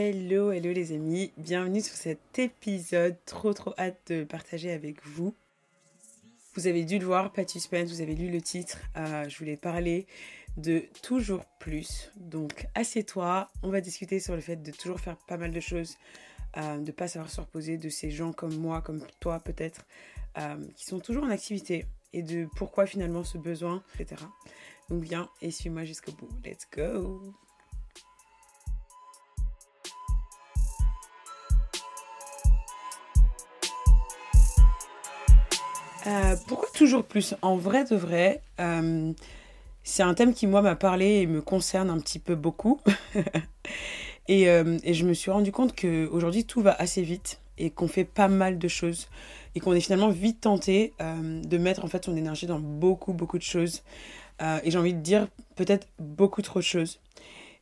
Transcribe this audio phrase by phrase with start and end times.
[0.00, 5.34] Hello, hello les amis, bienvenue sur cet épisode, trop trop hâte de partager avec vous.
[6.54, 9.56] Vous avez dû le voir, pas de vous avez lu le titre, euh, je voulais
[9.56, 10.06] parler
[10.56, 12.12] de toujours plus.
[12.14, 15.96] Donc assieds-toi, on va discuter sur le fait de toujours faire pas mal de choses,
[16.58, 19.84] euh, de pas savoir se reposer, de ces gens comme moi, comme toi peut-être,
[20.38, 24.22] euh, qui sont toujours en activité et de pourquoi finalement ce besoin, etc.
[24.90, 26.30] Donc viens et suis-moi jusqu'au bout.
[26.44, 27.34] Let's go
[36.08, 37.34] Euh, pourquoi toujours plus?
[37.42, 39.12] En vrai de vrai, euh,
[39.82, 42.80] c'est un thème qui, moi, m'a parlé et me concerne un petit peu beaucoup.
[44.28, 47.88] et, euh, et, je me suis rendu compte qu'aujourd'hui, tout va assez vite et qu'on
[47.88, 49.08] fait pas mal de choses
[49.54, 53.38] et qu'on est finalement vite tenté de mettre en fait son énergie dans beaucoup, beaucoup
[53.38, 53.82] de choses.
[54.40, 57.00] et j'ai envie de dire peut-être beaucoup trop de choses.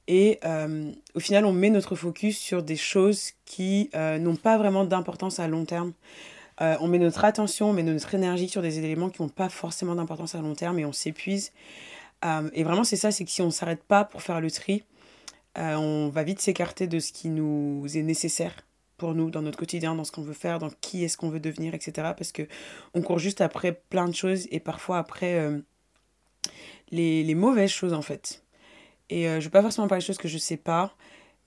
[0.06, 0.38] Et
[1.14, 5.48] au final, on met notre focus sur des choses qui n'ont pas vraiment d'importance à
[5.48, 5.94] long terme.
[6.60, 9.48] Euh, on met notre attention, on met notre énergie sur des éléments qui n'ont pas
[9.48, 11.52] forcément d'importance à long terme et on s'épuise.
[12.24, 14.50] Euh, et vraiment, c'est ça, c'est que si on ne s'arrête pas pour faire le
[14.50, 14.82] tri,
[15.58, 18.54] euh, on va vite s'écarter de ce qui nous est nécessaire
[18.96, 21.40] pour nous dans notre quotidien, dans ce qu'on veut faire, dans qui est-ce qu'on veut
[21.40, 22.12] devenir, etc.
[22.16, 22.48] Parce que
[22.94, 25.50] on court juste après plein de choses et parfois après
[26.90, 28.42] les, les, mauvaises choses en fait.
[29.10, 30.96] Et je ne vais pas forcément parler de choses que je ne sais pas,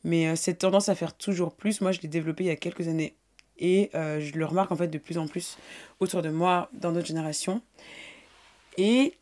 [0.03, 2.87] mais cette tendance à faire toujours plus, moi je l'ai développée il y a quelques
[2.87, 3.15] années
[3.59, 5.57] et euh, je le remarque en fait de plus en plus
[5.99, 7.61] autour de moi, dans notre génération.
[8.77, 9.13] Et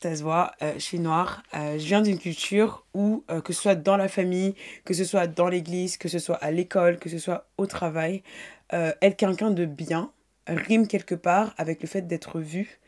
[0.00, 0.96] ça se voit, euh, je.
[0.96, 4.54] Euh, je viens d'une culture où, que ce soit dans la famille,
[4.84, 8.22] que ce soit dans l'église, que ce soit à l'école, que ce soit au travail,
[8.70, 10.10] être quelqu'un de bien
[10.46, 12.80] rime quelque part avec le fait d'être vu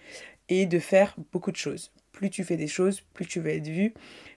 [0.49, 1.93] et de faire beaucoup de choses.
[2.13, 3.95] Plus tu fais des choses, plus tu vas être vu.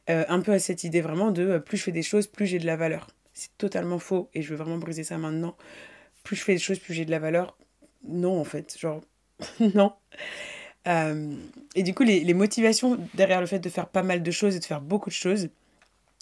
[0.07, 2.65] un peu à cette idée vraiment de plus je fais des choses, plus j'ai de
[2.65, 3.07] la valeur.
[3.33, 5.55] C'est totalement faux et je veux vraiment briser ça maintenant
[6.29, 7.57] plus je fais des choses, plus j'ai de la valeur.
[8.07, 9.01] Non, en fait, genre,
[9.73, 9.93] non.
[10.87, 11.33] Euh,
[11.73, 14.55] et du coup, les, les, motivations derrière le fait de faire pas mal de choses
[14.55, 15.49] et de faire beaucoup de choses,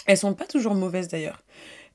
[0.05, 1.43] elles sont pas toujours mauvaises d'ailleurs.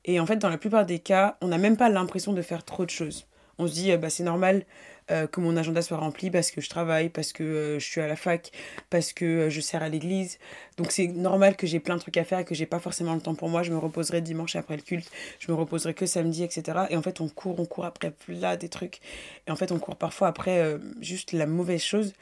[0.04, 2.64] Et en fait, dans la plupart des cas, on n'a même pas l'impression de faire
[2.66, 3.26] trop de choses.
[3.58, 4.64] On se dit, euh, bah, c'est normal
[5.10, 8.00] euh, que mon agenda soit rempli parce que je travaille, parce que euh, je suis
[8.00, 8.50] à la fac,
[8.88, 10.38] parce que je sers à l'église.
[10.76, 13.14] Donc c'est normal que j'ai plein de trucs à faire et que j'ai pas forcément
[13.14, 13.62] le temps pour moi.
[13.62, 16.86] Je me reposerai dimanche après le culte, je me reposerai que samedi, etc.
[16.90, 19.00] Et en fait, on court, on court après là des trucs.
[19.46, 22.14] Et en fait, on court parfois après juste la mauvaise chose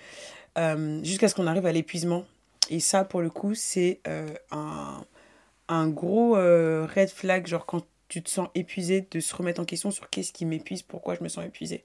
[1.02, 2.24] jusqu'à ce qu'on arrive à l'épuisement.
[2.70, 4.00] Et ça, pour le coup, c'est
[4.50, 5.04] un,
[5.68, 9.90] un gros red flag, genre quand tu te sens épuisé, de se remettre en question
[9.90, 11.82] sur qu'est-ce qui m'épuise, pourquoi je me sens épuisé.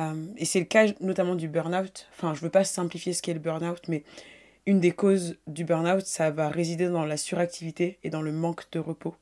[0.00, 2.08] Euh, et c'est le cas notamment du burn-out.
[2.12, 4.02] Enfin, je ne veux pas simplifier ce qu'est le burn-out, mais
[4.66, 8.68] une des causes du burn-out, ça va résider dans la suractivité et dans le manque
[8.72, 9.14] de repos.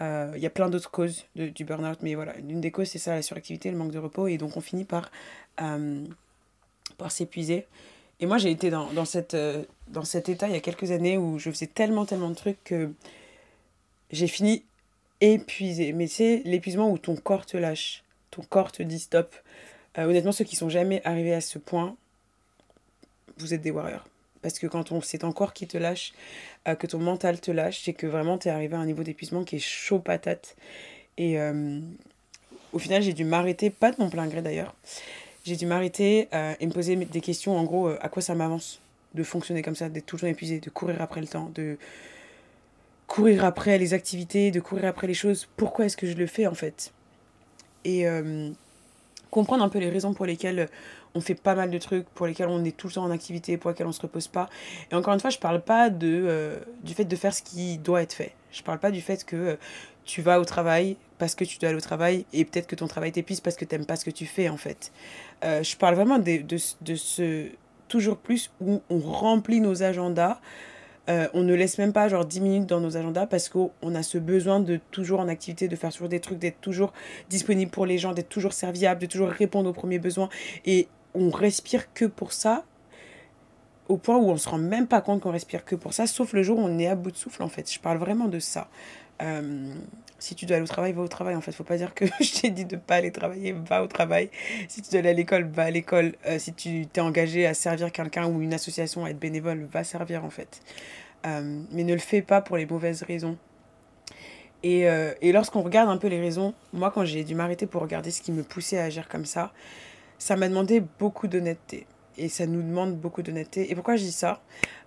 [0.00, 3.00] Euh, il y a plein d'autres causes du burn-out, mais voilà, une des causes, c'est
[3.00, 5.10] ça, la suractivité, le manque de repos, et donc on finit par,
[5.60, 6.04] euh,
[6.98, 7.66] par s'épuiser.
[8.20, 9.36] Et moi, j'ai été dans, dans, cette,
[9.88, 12.62] dans cet état il y a quelques années où je faisais tellement, tellement de trucs
[12.62, 12.92] que
[14.10, 14.64] j'ai fini
[15.20, 15.92] épuisé.
[15.92, 19.34] Mais c'est l'épuisement où ton corps te lâche, ton corps te dit stop.
[19.98, 21.96] Euh, honnêtement, ceux qui sont jamais arrivés à ce point,
[23.38, 24.06] vous êtes des warriors.
[24.42, 26.12] Parce que quand on, c'est ton corps qui te lâche,
[26.68, 29.02] euh, que ton mental te lâche, c'est que vraiment tu es arrivé à un niveau
[29.02, 30.56] d'épuisement qui est chaud patate.
[31.16, 31.80] Et euh,
[32.72, 34.74] au final, j'ai dû m'arrêter, pas de mon plein gré d'ailleurs,
[35.44, 36.28] j'ai dû m'arrêter
[36.60, 38.80] et me poser des questions en gros, à quoi ça m'avance
[39.14, 41.78] de fonctionner comme ça, d'être toujours épuisé, de courir après le temps, de,
[43.08, 45.48] courir après les activités, de courir après les choses.
[45.56, 46.92] Pourquoi est-ce que je le fais en fait?
[47.84, 48.50] Et euh,
[49.30, 50.68] comprendre un peu les raisons pour lesquelles
[51.14, 53.56] on fait pas mal de trucs, pour lesquelles on est tout le temps en activité,
[53.56, 54.48] pour lesquelles on se repose pas.
[54.92, 57.78] Et encore une fois, je parle pas de, euh, du fait de faire ce qui
[57.78, 58.34] doit être fait.
[58.52, 59.56] Je parle pas du fait que euh,
[60.04, 62.86] tu vas au travail parce que tu dois aller au travail et peut-être que ton
[62.88, 64.92] travail t'épuise parce que tu n'aimes pas ce que tu fais en fait.
[65.42, 67.48] je parle vraiment de, de, de ce
[67.88, 70.38] toujours plus où on remplit nos agendas
[71.08, 74.02] euh, on ne laisse même pas genre 10 minutes dans nos agendas parce qu'on a
[74.02, 76.92] ce besoin de toujours en activité, de faire toujours des trucs, d'être toujours
[77.30, 80.28] disponible pour les gens, d'être toujours serviable, de toujours répondre aux premiers besoins.
[80.66, 82.64] Et on respire que pour ça,
[83.88, 86.34] au point où on se rend même pas compte qu'on respire que pour ça, sauf
[86.34, 87.72] le jour où on est à bout de souffle en fait.
[87.72, 88.68] Je parle vraiment de ça.
[89.22, 89.74] Euh,
[90.18, 91.36] si tu dois aller au travail, va au travail.
[91.36, 93.86] En fait, faut pas dire que je t'ai dit de pas aller travailler, va au
[93.86, 94.30] travail.
[94.68, 96.14] Si tu dois aller à l'école, va à l'école.
[96.26, 99.84] Euh, si tu t'es engagé à servir quelqu'un ou une association, à être bénévole, va
[99.84, 100.60] servir en fait.
[101.26, 103.36] Euh, mais ne le fais pas pour les mauvaises raisons.
[104.64, 104.86] Et,
[105.20, 108.20] et lorsqu'on regarde un peu les raisons, moi quand j'ai dû m'arrêter pour regarder ce
[108.20, 109.52] qui me poussait à agir comme ça,
[110.18, 111.86] ça m'a demandé beaucoup d'honnêteté.
[112.16, 113.70] et ça nous demande beaucoup d'honnêteté.
[113.70, 114.40] Et pourquoi je dis ça?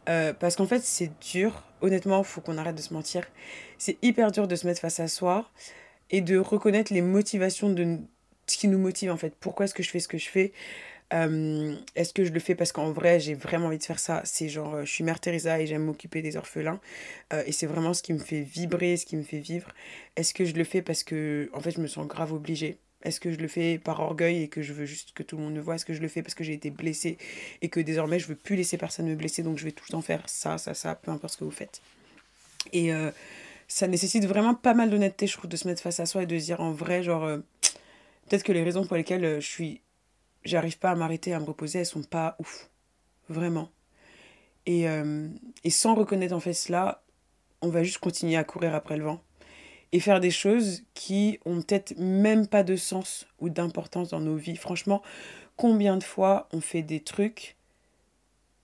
[0.05, 1.63] Parce qu'en fait, c'est dur.
[1.79, 3.23] Honnêtement, il faut qu'on arrête de se mentir.
[3.81, 5.49] C'est hyper dur de se mettre face à soi
[6.11, 7.97] et de reconnaître les motivations de
[8.45, 9.33] ce qui nous motive en fait.
[9.39, 10.53] Pourquoi est-ce que je fais ce que je fais?
[11.13, 14.21] Euh, Est-ce que je le fais parce qu'en vrai j'ai vraiment envie de faire ça?
[14.23, 16.79] C'est genre euh, je suis mère Teresa et j'aime m'occuper des orphelins
[17.47, 19.69] et c'est vraiment ce qui me fait vibrer, ce qui me fait vivre.
[20.15, 22.77] Est-ce que je le fais parce que en fait je me sens grave obligée?
[23.01, 25.41] Est-ce que je le fais par orgueil et que je veux juste que tout le
[25.41, 25.73] monde me voit?
[25.73, 27.17] Est-ce que je le fais parce que j'ai été blessée
[27.63, 29.93] et que désormais je veux plus laisser personne me blesser donc je vais tout le
[29.93, 31.81] temps faire ça, ça, ça, peu importe ce que vous faites?
[32.73, 33.09] Et euh,
[33.71, 36.25] ça nécessite vraiment pas mal d'honnêteté, je trouve, de se mettre face à soi et
[36.25, 37.37] de se dire en vrai, genre, euh,
[38.27, 39.81] peut-être que les raisons pour lesquelles euh, je suis.
[40.43, 42.69] J'arrive pas à m'arrêter, à me reposer, elles sont pas ouf.
[43.29, 43.69] Vraiment.
[44.65, 44.85] Et,
[45.63, 47.03] et sans reconnaître en fait cela,
[47.61, 49.21] on va juste continuer à courir après le vent
[49.91, 54.35] et faire des choses qui ont peut-être même pas de sens ou d'importance dans nos
[54.35, 54.55] vies.
[54.55, 55.01] Franchement,
[55.57, 57.55] combien de fois on fait des trucs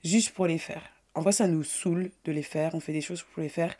[0.03, 0.83] juste pour les faire?
[1.13, 3.75] En vrai, ça nous saoule de les faire, on fait des choses pour les faire.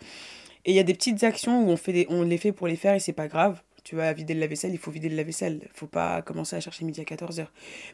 [0.65, 2.94] Et il y a des petites actions où on, fait les fait pour les faire
[2.94, 3.62] et c'est pas grave.
[3.83, 5.62] Tu vas vider le lave-vaisselle, il faut vider le lave-vaisselle.
[5.63, 7.48] Il faut pas commencer à chercher midi à 14h.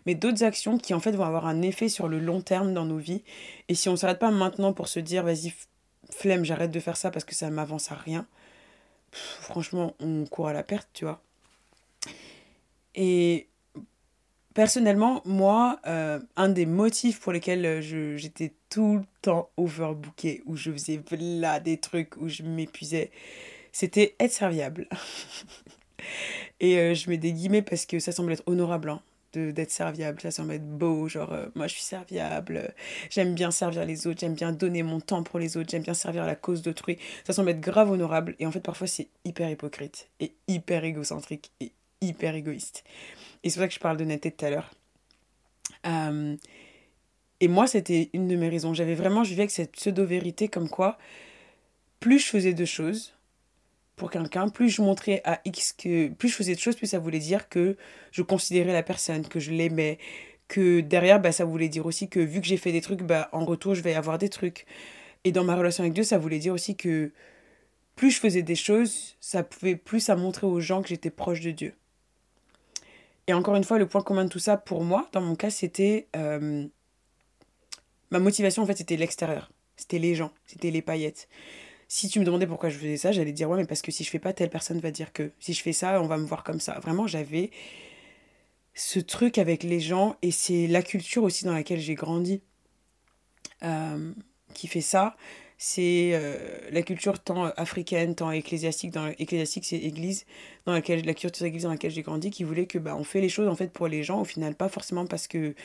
[0.06, 2.86] Mais d'autres actions qui en fait vont avoir un effet sur le long terme dans
[2.86, 3.22] nos vies.
[3.70, 5.54] Et si on s'arrête pas maintenant pour se dire, vas-y,
[6.10, 8.26] flemme, j'arrête de faire ça parce que ça m'avance à rien,
[9.12, 11.22] franchement, on court à la perte, tu vois.
[12.96, 13.48] Et
[14.54, 20.56] personnellement, moi, euh, un des motifs pour lesquels euh, j'étais tout le temps overbooké, où
[20.56, 23.12] je faisais là des trucs, où je m'épuisais,
[23.72, 24.88] c'était être serviable.
[26.60, 28.90] Et euh, je mets des guillemets parce que ça semble être honorable.
[28.90, 29.02] Hein
[29.36, 32.72] d'être serviable, ça semble être beau, genre moi je suis serviable,
[33.10, 35.96] j'aime bien servir les autres, j'aime bien donner mon temps pour les autres, j'aime bien
[35.96, 39.50] servir la cause d'autrui, ça semble être grave honorable et en fait parfois c'est hyper
[39.50, 41.72] hypocrite et hyper égocentrique et
[42.04, 42.84] hyper égoïste.
[43.44, 44.72] Et c'est pour ça que je parle d'honnêteté tout à l'heure.
[45.86, 46.36] Euh,
[47.40, 50.70] et moi c'était une de mes raisons, j'avais vraiment, je vivais avec cette pseudo-vérité comme
[50.70, 50.98] quoi
[52.04, 53.14] plus je faisais de choses,
[53.96, 57.00] pour quelqu'un, plus je montrais à X que plus je faisais de choses, plus ça
[57.00, 57.78] voulait dire que
[58.12, 60.00] je considérais la personne, que je l'aimais,
[60.50, 63.30] que derrière, bah, ça voulait dire aussi que vu que j'ai fait des trucs, bah,
[63.32, 64.66] en retour, je vais avoir des trucs.
[65.24, 67.12] Et dans ma relation avec Dieu, ça voulait dire aussi que
[67.96, 71.40] plus je faisais des choses, ça pouvait plus ça montrer aux gens que j'étais proche
[71.40, 71.74] de Dieu.
[73.28, 75.50] Et encore une fois, le point commun de tout ça, pour moi, dans mon cas,
[75.50, 76.08] c'était...
[76.16, 76.68] Euh,
[78.12, 79.52] ma motivation, en fait, c'était l'extérieur.
[79.76, 81.28] C'était les gens, c'était les paillettes
[81.94, 84.04] si tu me demandais pourquoi je faisais ça, j'allais dire ouais, mais parce que si
[84.04, 85.32] je fais pas, telle personne va dire que.
[85.40, 86.80] Si je fais ça, on va me voir comme ça.
[86.80, 87.52] Vraiment, j'avais
[88.74, 92.42] ce truc avec les gens et c'est la culture aussi dans laquelle j'ai grandi
[93.62, 94.12] euh,
[94.56, 95.16] qui fait ça.
[95.66, 96.36] C'est euh,
[96.72, 98.92] la culture tant africaine, tant ecclésiastique.
[98.92, 100.26] Dans ecclésiastique, c'est église
[100.66, 103.22] dans laquelle la culture église dans laquelle j'ai grandi qui voulait que bah on fait
[103.22, 105.56] les choses en fait pour les gens au final pas forcément parce que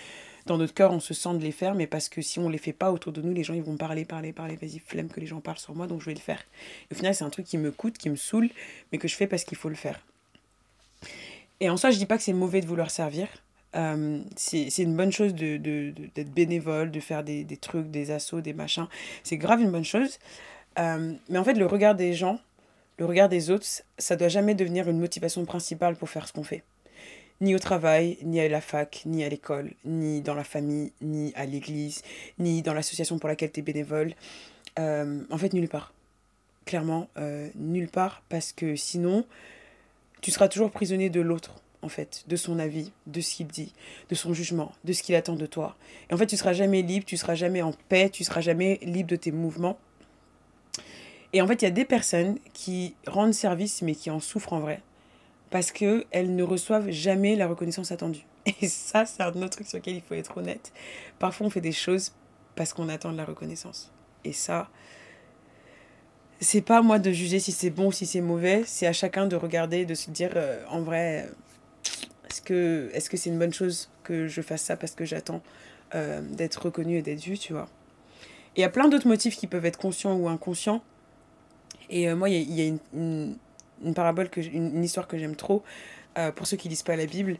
[0.46, 2.58] dans notre cœur, on se sent de les faire, mais parce que si on les
[2.58, 5.18] fait pas autour de nous, les gens ils vont parler, parler, parler, vas-y, flemme que
[5.18, 6.44] les gens parlent sur moi, donc je vais le faire.
[6.92, 8.50] au final, c'est un truc qui me coûte, qui me saoule,
[8.92, 9.98] mais que je fais parce qu'il faut le faire.
[11.58, 13.26] Et en soi, je dis pas que c'est mauvais de vouloir servir.
[13.76, 18.10] Euh, c'est une bonne chose d'être de, de, bénévole, de faire des, des, trucs, des
[18.10, 18.86] assauts, des machins.
[19.22, 20.18] C'est grave une bonne chose.
[20.78, 22.38] Euh, mais en fait, le regard des gens,
[22.98, 23.66] le regard des autres,
[23.98, 26.62] ça doit jamais devenir une motivation principale pour faire ce qu'on fait
[27.40, 31.32] ni au travail, ni à la fac, ni à l'école, ni dans la famille, ni
[31.36, 32.02] à l'église,
[32.40, 34.14] ni dans l'association pour laquelle tu es bénévole.
[34.80, 35.92] Euh, en fait, nulle part.
[36.64, 37.08] Clairement,
[37.54, 39.24] nulle part, parce que sinon,
[40.20, 43.72] tu seras toujours prisonnier de l'autre, en fait, de son avis, de ce qu'il dit,
[44.08, 45.76] de son jugement, de ce qu'il attend de toi.
[46.10, 48.78] Et en fait, tu seras jamais libre, tu seras jamais en paix, tu seras jamais
[48.82, 49.78] libre de tes mouvements.
[51.32, 54.54] Et en fait, il y a des personnes qui rendent service, mais qui en souffrent
[54.54, 54.82] en vrai
[55.50, 58.26] parce qu'elles ne reçoivent jamais la reconnaissance attendue.
[58.60, 60.72] Et ça, c'est un autre truc sur lequel il faut être honnête.
[61.18, 62.12] Parfois, on fait des choses
[62.54, 63.92] parce qu'on attend de la reconnaissance.
[64.24, 64.68] Et ça,
[66.40, 68.62] c'est pas à moi de juger si c'est bon si c'est mauvais.
[68.66, 71.28] C'est à chacun de regarder, de se dire, euh, en vrai,
[72.38, 75.42] est-ce que c'est -ce c'est une bonne chose que je fasse ça parce que j'attends
[75.94, 77.68] euh, d'être reconnu et d'être vu, tu vois?
[78.56, 80.82] Il y a plein d'autres motifs qui peuvent être conscients ou inconscients.
[81.90, 85.62] Et euh, moi, il y a, une parabole, une, histoire que j'aime trop.
[86.18, 87.36] Euh, pour ceux qui lisent pas la Bible,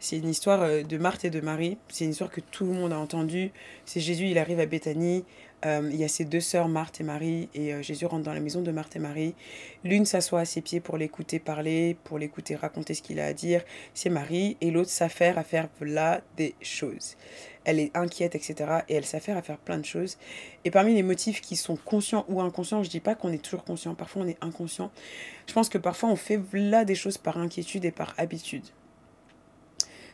[0.00, 1.78] c'est une histoire euh, de Marthe et de Marie.
[1.88, 3.52] C'est une histoire que tout le monde a entendue.
[3.84, 5.24] C'est Jésus, il arrive à Béthanie.
[5.66, 8.40] Euh, il y a ses deux sœurs, Marthe et Marie, et Jésus rentre dans la
[8.40, 9.34] maison de Marthe et Marie.
[9.84, 13.34] L'une s'assoit à ses pieds pour l'écouter parler, pour l'écouter raconter ce qu'il a à
[13.34, 13.62] dire.
[13.92, 17.16] C'est Marie, et l'autre s'affaire à faire là des choses
[17.64, 18.80] elle est inquiète, etc.
[18.88, 20.18] Et elle s'affaire à faire plein de choses.
[20.64, 23.64] Et parmi les motifs qui sont conscients ou inconscients, je dis pas qu'on est toujours
[23.64, 24.90] conscient, parfois on est inconscient.
[25.46, 28.64] Je pense que parfois on fait là des choses par inquiétude et par habitude.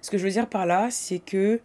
[0.06, 1.60] Ce que je veux dire par là, c'est que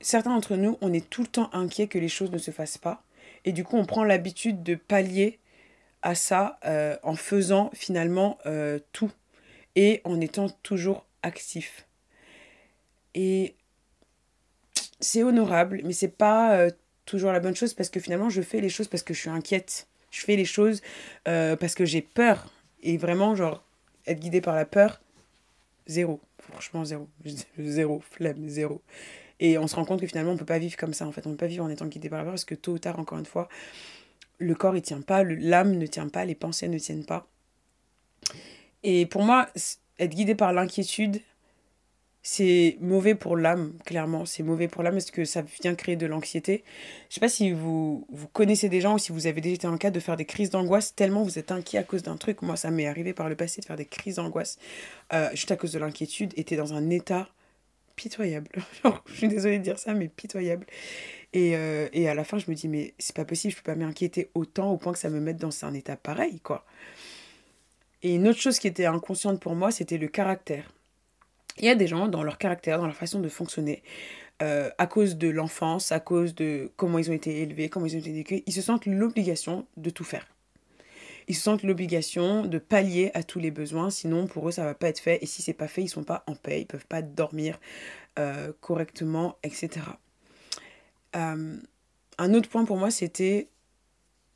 [0.00, 2.78] certains d'entre nous, on est tout le temps inquiet que les choses ne se fassent
[2.78, 3.02] pas.
[3.44, 5.40] Et du coup, on prend l'habitude de pallier
[6.02, 9.10] à ça euh, en faisant finalement euh, tout
[9.74, 11.88] et en étant toujours actif.
[13.16, 13.56] Et
[15.00, 16.70] c'est honorable, mais c'est pas euh,
[17.04, 19.28] toujours la bonne chose parce que finalement, je fais les choses parce que je suis
[19.28, 19.88] inquiète.
[20.12, 20.82] Je fais les choses
[21.24, 22.46] parce que j'ai peur.
[22.84, 23.64] Et vraiment, genre,
[24.06, 25.01] être guidé par la peur,
[25.92, 26.20] zéro.
[26.38, 27.08] Franchement, zéro.
[27.58, 28.82] Zéro, flemme, zéro.
[29.40, 31.12] Et on se rend compte que finalement, on ne peut pas vivre comme ça, en
[31.12, 31.26] fait.
[31.26, 32.78] On ne peut pas vivre en étant guidé par la peur parce que tôt ou
[32.78, 33.48] tard, encore une fois,
[34.38, 37.26] le corps, il tient pas, l'âme ne tient pas, les pensées ne tiennent pas.
[38.82, 39.48] Et pour moi,
[39.98, 41.20] être guidé par l'inquiétude,
[42.22, 44.24] c'est mauvais pour l'âme, clairement.
[44.26, 46.62] C'est mauvais pour l'âme parce que ça vient créer de l'anxiété.
[47.08, 49.66] Je sais pas si vous, vous connaissez des gens ou si vous avez déjà été
[49.66, 52.42] en cas de faire des crises d'angoisse tellement vous êtes inquiet à cause d'un truc.
[52.42, 54.58] Moi, ça m'est arrivé par le passé de faire des crises d'angoisse
[55.12, 56.32] euh, juste à cause de l'inquiétude.
[56.36, 57.28] Et dans un état
[57.96, 58.48] pitoyable.
[59.06, 60.66] je suis désolée de dire ça, mais pitoyable.
[61.32, 63.72] Et, euh, et à la fin, je me dis, mais c'est pas possible, je peux
[63.72, 66.64] pas m'inquiéter autant au point que ça me mette dans un état pareil, quoi.
[68.02, 70.72] Et une autre chose qui était inconsciente pour moi, c'était le caractère.
[71.58, 73.82] Il y a des gens, dans leur caractère, dans leur façon de fonctionner,
[74.42, 77.94] euh, à cause de l'enfance, à cause de comment ils ont été élevés, comment ils
[77.94, 80.26] ont été éduqués, ils se sentent l'obligation de tout faire.
[81.28, 84.74] Ils se sentent l'obligation de pallier à tous les besoins, sinon pour eux ça va
[84.74, 85.22] pas être fait.
[85.22, 87.60] Et si c'est pas fait, ils sont pas en paix, ils peuvent pas dormir
[88.18, 89.86] euh, correctement, etc.
[91.14, 91.56] Euh,
[92.18, 93.48] un autre point pour moi, c'était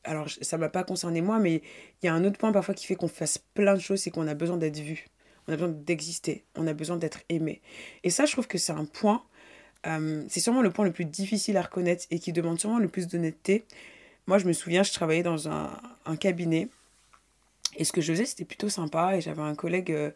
[0.05, 1.63] alors ça m'a pas concerné moi, mais
[2.03, 4.11] il y a un autre point parfois qui fait qu'on fasse plein de choses, c'est
[4.11, 5.07] qu'on a besoin d'être vu,
[5.49, 7.63] on a besoin d'exister, on a besoin d'être aimé.
[8.05, 9.23] Et ça, je trouve que c'est un point,
[9.87, 12.89] euh, c'est sûrement le point le plus difficile à reconnaître et qui demande sûrement le
[12.89, 13.65] plus d'honnêteté.
[14.27, 15.71] Moi, je me souviens, je travaillais dans un,
[16.19, 16.69] cabinet
[17.77, 20.11] et ce que je faisais, c'était plutôt sympa et j'avais un collègue euh,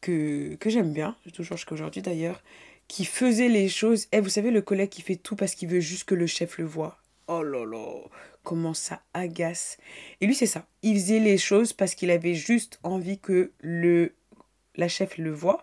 [0.00, 2.42] que, que j'aime bien, toujours jusqu'à aujourd'hui d'ailleurs,
[2.88, 4.06] qui faisait les choses.
[4.12, 6.58] Eh, vous savez, le collègue qui fait tout parce qu'il veut juste que le chef
[6.58, 6.98] le voit.
[7.28, 8.02] Oh là là,
[8.42, 9.78] comment ça agace.
[10.20, 10.66] Et lui, c'est ça.
[10.82, 14.14] Il faisait les choses parce qu'il avait juste envie que le,
[14.76, 15.62] la chef le voit.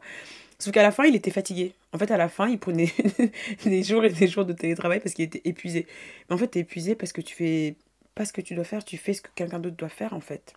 [0.60, 1.74] Sauf qu'à la fin, il était fatigué.
[1.94, 2.92] En fait, à la fin, il prenait
[3.66, 5.88] des jours et des jours de télétravail parce qu'il était épuisé.
[6.30, 7.76] Mais en fait, tu es épuisé parce que tu fais
[8.14, 10.20] pas ce que tu dois faire, tu fais ce que quelqu'un d'autre doit faire, en
[10.20, 10.54] fait.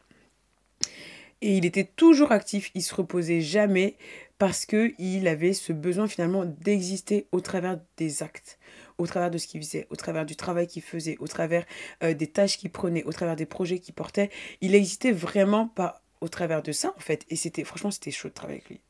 [1.40, 3.96] Et il était toujours actif, il se reposait jamais
[4.38, 8.58] parce qu'il avait ce besoin finalement d'exister au travers des actes,
[8.98, 11.64] au travers de ce qu'il faisait, au travers du travail qu'il faisait, au travers
[12.02, 14.30] euh, des tâches qu'il prenait, au travers des projets qu'il portait.
[14.60, 17.26] Il existait vraiment pas au travers de ça en fait.
[17.28, 18.80] Et c'était franchement c'était chaud de travailler avec lui.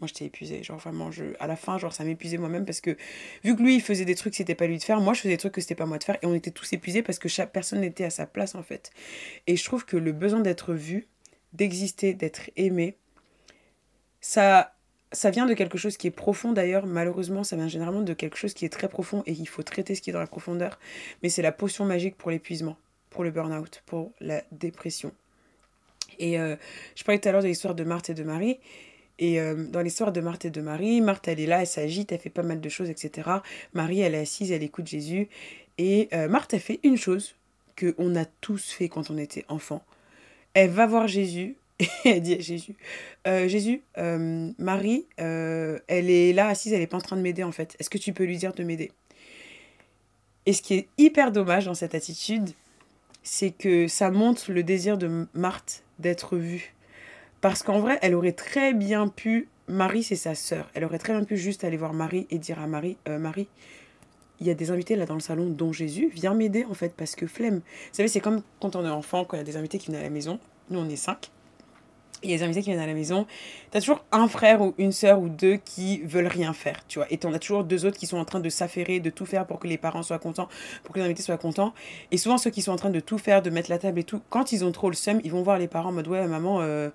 [0.00, 2.96] Moi j'étais épuisée, genre vraiment je à la fin genre ça m'épuisait moi-même parce que
[3.44, 5.20] vu que lui il faisait des trucs que c'était pas lui de faire, moi je
[5.20, 7.18] faisais des trucs que c'était pas moi de faire et on était tous épuisés parce
[7.18, 8.92] que chaque personne était à sa place en fait.
[9.46, 11.08] Et je trouve que le besoin d'être vu,
[11.52, 12.96] d'exister, d'être aimé,
[14.20, 14.72] ça
[15.12, 18.36] ça vient de quelque chose qui est profond d'ailleurs, malheureusement, ça vient généralement de quelque
[18.36, 20.78] chose qui est très profond et il faut traiter ce qui est dans la profondeur.
[21.22, 22.76] Mais c'est la potion magique pour l'épuisement,
[23.08, 25.12] pour le burn-out, pour la dépression.
[26.18, 26.56] Et euh,
[26.94, 28.58] je parlais tout à l'heure de l'histoire de Marthe et de Marie.
[29.18, 32.12] Et euh, dans l'histoire de Marthe et de Marie, Marthe, elle est là, elle s'agite,
[32.12, 33.30] elle fait pas mal de choses, etc.
[33.72, 35.28] Marie, elle est assise, elle écoute Jésus.
[35.78, 37.34] Et euh, Marthe, a fait une chose
[37.78, 39.82] qu'on a tous fait quand on était enfant.
[40.54, 41.56] Elle va voir Jésus,
[42.04, 42.74] elle dit à Jésus,
[43.26, 47.52] euh, Jésus, Marie, elle est là assise, elle n'est pas en train de m'aider en
[47.52, 47.76] fait.
[47.78, 48.92] Est-ce que tu peux lui dire de m'aider?
[50.44, 52.50] Et ce qui est hyper dommage dans cette attitude,
[53.22, 56.74] c'est que ça montre le désir de Marthe d'être vue.
[57.40, 61.12] Parce qu'en vrai, elle aurait très bien pu, Marie c'est sa sœur, elle aurait très
[61.12, 63.48] bien pu juste aller voir Marie et dire à Marie, Marie,
[64.40, 66.92] il y a des invités là dans le salon, dont Jésus, viens m'aider en fait,
[66.94, 67.56] parce que flemme.
[67.56, 69.90] Vous savez, c'est comme quand on est enfant, quand il y a des invités qui
[69.90, 70.38] viennent à la maison,
[70.70, 71.30] nous on est cinq,
[72.22, 73.26] il y a des invités qui viennent à la maison,
[73.70, 76.98] tu as toujours un frère ou une sœur ou deux qui veulent rien faire, tu
[76.98, 77.06] vois.
[77.10, 79.26] Et tu en as toujours deux autres qui sont en train de s'affairer, de tout
[79.26, 80.48] faire pour que les parents soient contents,
[80.84, 81.74] pour que les invités soient contents.
[82.10, 84.04] Et souvent, ceux qui sont en train de tout faire, de mettre la table et
[84.04, 86.26] tout, quand ils ont trop le seum, ils vont voir les parents en mode Ouais,
[86.26, 86.90] maman, euh,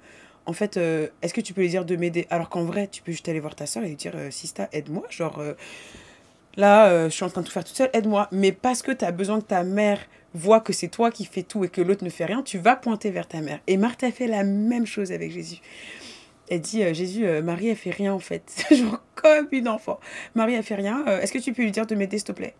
[0.45, 2.27] en fait, euh, est-ce que tu peux lui dire de m'aider?
[2.29, 4.69] Alors qu'en vrai, tu peux juste aller voir ta soeur et lui dire euh, Sista,
[4.71, 5.03] aide-moi.
[5.09, 5.41] Genre,
[6.57, 8.27] là, je suis en train de tout faire toute seule, aide-moi.
[8.31, 9.99] Mais parce que tu as besoin que ta mère
[10.33, 12.75] vois que c'est toi qui fais tout et que l'autre ne fait rien, tu vas
[12.75, 13.59] pointer vers ta mère.
[13.67, 15.57] Et Marthe a fait la même chose avec Jésus.
[16.49, 18.65] Elle dit euh, Jésus, euh, Marie, elle fait rien en fait.
[18.71, 19.99] Genre comme une enfant.
[20.35, 21.03] Marie, elle fait rien.
[21.07, 22.55] Euh, est-ce que tu peux lui dire de m'aider, s'il te plaît?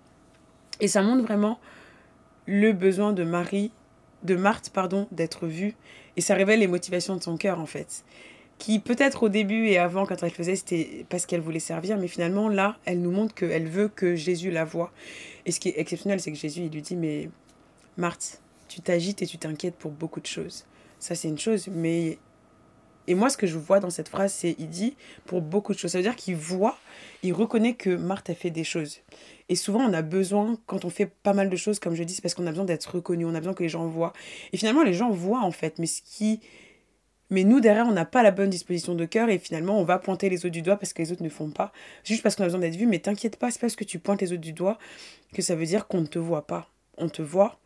[0.80, 1.60] Et ça montre vraiment
[2.46, 3.72] le besoin de Marie,
[4.24, 5.76] de Marthe, pardon, d'être vue.
[6.16, 8.06] Et ça révèle les motivations de son cœur en fait.
[8.60, 11.98] Qui peut-être au début et avant, quand elle faisait, c'était parce qu'elle voulait servir.
[11.98, 14.94] Mais finalement, là, elle nous montre qu'elle veut que Jésus la voie.
[15.46, 17.30] Et ce qui est exceptionnel, c'est que Jésus, il lui dit, mais
[17.98, 20.66] Marthe, tu t'agites et tu t'inquiètes pour beaucoup de choses.
[21.00, 22.20] Ça, c'est une chose, mais
[23.08, 24.96] Et moi, ce que je vois dans cette phrase, c'est il dit
[25.26, 25.92] pour beaucoup de choses.
[25.92, 26.78] Ça veut dire qu'il voit,
[27.24, 29.00] il reconnaît que Marthe a fait des choses.
[29.50, 32.14] Et souvent, on a besoin, quand on fait pas mal de choses, comme je dis,
[32.14, 34.14] c'est parce qu'on a besoin d'être reconnu, on a besoin que les gens voient.
[34.54, 36.40] Et finalement, les gens voient en fait, mais ce qui.
[37.32, 39.98] Mais nous, derrière, on n'a pas la bonne disposition de cœur et finalement, on va
[40.00, 41.72] pointer les autres du doigt parce que les autres ne font pas.
[42.04, 44.22] Juste parce qu'on a besoin d'être vu, mais t'inquiète pas, c'est parce que tu pointes
[44.22, 44.78] les autres du doigt
[45.34, 46.70] que ça veut dire qu'on ne te voit pas.
[46.98, 47.61] On te voit,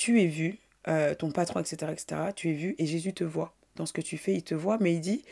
[0.00, 0.56] tu es vu,
[0.88, 3.54] euh, ton patron, etc., etc., tu es vu et Jésus te voit.
[3.76, 5.22] Dans ce que tu fais, il te voit, mais il dit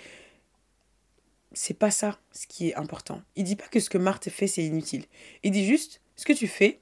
[1.53, 3.23] c'est pas ça ce qui est important.
[3.35, 5.07] Il dit pas que ce que Marthe fait, c'est inutile.
[5.43, 6.81] Il dit juste, ce que tu fais,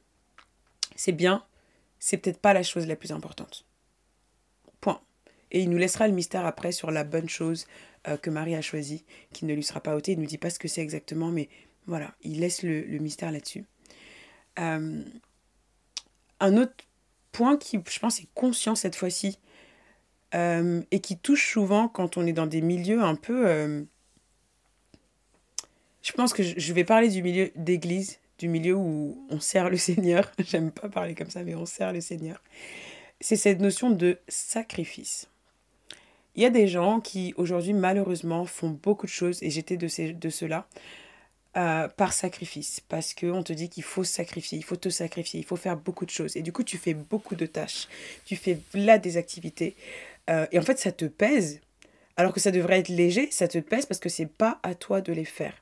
[0.96, 1.44] c'est bien,
[2.00, 3.64] c'est peut-être pas la chose la plus importante.
[4.80, 5.00] Point.
[5.52, 7.68] Et il nous laissera le mystère après sur la bonne chose
[8.08, 10.10] euh, que Marie a choisie, qui ne lui sera pas ôtée.
[10.10, 11.48] Il ne nous dit pas ce que c'est exactement, mais
[11.86, 13.64] voilà, il laisse le, mystère là-dessus.
[14.58, 15.04] Euh,
[16.40, 16.74] un autre
[17.36, 19.38] point qui, je pense, est conscient cette fois-ci,
[20.34, 23.86] euh, et qui touche souvent quand on est dans des milieux un peu
[26.06, 29.76] je pense que je vais parler du milieu d'église, du milieu où on sert le
[29.88, 30.30] Seigneur.
[30.38, 32.40] J'aime pas parler comme ça, mais on sert le Seigneur.
[33.20, 35.28] C'est cette notion de sacrifice.
[36.36, 39.88] Il y a des gens qui aujourd'hui malheureusement font beaucoup de choses, et j'étais de,
[40.12, 40.68] de ceux-là,
[41.56, 42.80] euh, par sacrifice.
[42.80, 46.04] Parce qu'on te dit qu'il faut sacrifier, il faut te sacrifier, il faut faire beaucoup
[46.04, 46.36] de choses.
[46.36, 47.88] Et du coup, tu fais beaucoup de tâches,
[48.24, 49.74] tu fais là des activités.
[50.28, 51.60] Euh, et en fait, ça te pèse.
[52.18, 55.00] Alors que ça devrait être léger, ça te pèse parce que c'est pas à toi
[55.00, 55.54] de les faire.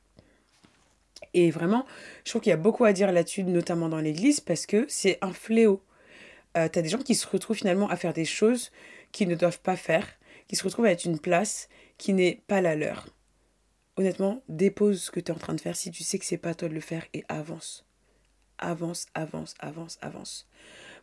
[1.32, 1.84] Et vraiment,
[2.24, 5.18] je trouve qu'il y a beaucoup à dire là-dessus, notamment dans l'Église, parce que c'est
[5.20, 5.80] un fléau.
[6.56, 8.70] Euh, tu as des gens qui se retrouvent finalement à faire des choses
[9.12, 10.06] qu'ils ne doivent pas faire,
[10.48, 13.06] qui se retrouvent à être une place qui n'est pas la leur.
[13.96, 16.36] Honnêtement, dépose ce que tu es en train de faire si tu sais que c'est
[16.36, 17.86] pas toi de le faire et avance.
[18.58, 20.48] Avance, avance, avance, avance.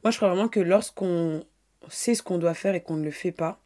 [0.04, 1.46] Moi, je crois vraiment que lorsqu'on
[1.90, 3.62] sait ce qu'on doit faire et qu'on ne le fait pas,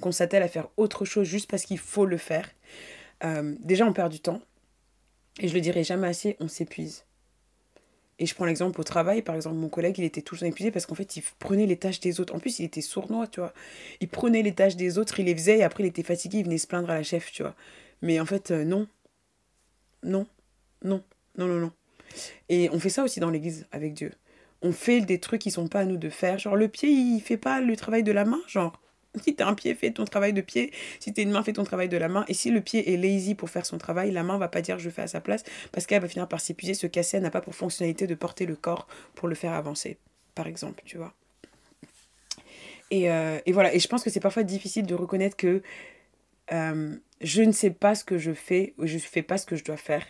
[0.00, 2.50] qu'on s'attelle à faire autre chose juste parce qu'il faut le faire,
[3.24, 4.42] euh, déjà on perd du temps,
[5.40, 7.04] et je le dirai jamais assez, on s'épuise.
[8.18, 10.86] Et je prends l'exemple au travail, par exemple, mon collègue, il était toujours épuisé parce
[10.86, 12.34] qu'en fait, il prenait les tâches des autres.
[12.34, 13.52] En plus, il était sournois, tu vois.
[14.00, 16.44] Il prenait les tâches des autres, il les faisait, et après, il était fatigué, il
[16.44, 17.54] venait se plaindre à la chef, tu vois.
[18.02, 18.86] Mais en fait, euh, non.
[20.02, 20.26] Non.
[20.82, 21.02] Non.
[21.36, 21.72] Non, non, non.
[22.48, 24.12] Et on fait ça aussi dans l'église avec Dieu.
[24.62, 26.38] On fait des trucs qui sont pas à nous de faire.
[26.38, 28.80] Genre, le pied, il fait pas le travail de la main, genre.
[29.22, 30.72] Si t'as un pied, fais ton travail de pied.
[31.00, 32.26] Si t'es une main, fais ton travail de la main.
[32.28, 34.78] Et si le pied est lazy pour faire son travail, la main va pas dire
[34.78, 37.16] je fais à sa place parce qu'elle va finir par s'épuiser, se casser.
[37.16, 39.96] Elle n'a pas pour fonctionnalité de porter le corps pour le faire avancer,
[40.34, 41.14] par exemple, tu vois.
[42.90, 43.74] Et, euh, et voilà.
[43.74, 45.62] Et je pense que c'est parfois difficile de reconnaître que
[46.52, 49.46] euh, je ne sais pas ce que je fais ou je ne fais pas ce
[49.46, 50.04] que je dois faire.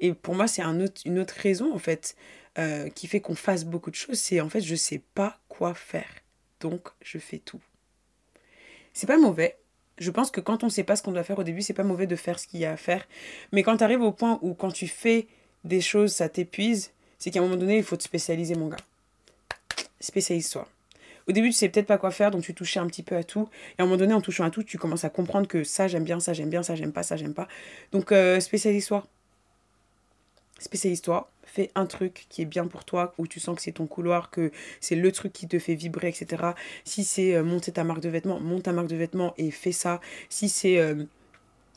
[0.00, 2.16] Et pour moi, c'est une autre raison, en fait,
[2.58, 4.18] euh, qui fait qu'on fasse beaucoup de choses.
[4.18, 6.08] C'est en fait, je sais pas quoi faire.
[6.60, 7.60] Donc, je fais tout.
[8.92, 9.56] C'est pas mauvais.
[9.98, 11.84] Je pense que quand on sait pas ce qu'on doit faire au début, c'est pas
[11.84, 13.06] mauvais de faire ce qu'il y a à faire.
[13.52, 15.26] Mais quand tu arrives au point où quand tu fais
[15.64, 18.76] des choses, ça t'épuise, c'est qu'à un moment donné, il faut te spécialiser, mon gars.
[20.00, 20.66] Spécialise-toi.
[21.28, 23.24] Au début, tu sais peut-être pas quoi faire, donc tu touches un petit peu à
[23.24, 23.48] tout.
[23.78, 25.88] Et à un moment donné, en touchant à tout, tu commences à comprendre que ça,
[25.88, 27.48] j'aime bien, ça, j'aime bien, ça, j'aime pas, ça, j'aime pas.
[27.92, 29.06] Donc, euh, spécialise-toi.
[30.58, 33.86] Spécialise-toi fais un truc qui est bien pour toi, où tu sens que c'est ton
[33.86, 36.52] couloir, que c'est le truc qui te fait vibrer, etc.
[36.84, 39.72] Si c'est euh, monter ta marque de vêtements, monte ta marque de vêtements et fais
[39.72, 40.00] ça.
[40.28, 41.04] Si c'est euh,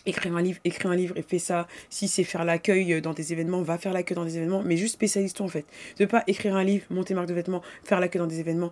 [0.06, 1.68] écrire un livre, écris un livre et fais ça.
[1.90, 4.94] Si c'est faire l'accueil dans des événements, va faire l'accueil dans des événements, mais juste
[4.94, 5.66] spécialise-toi en fait.
[5.98, 8.72] De pas écrire un livre, monter marque de vêtements, faire l'accueil dans des événements.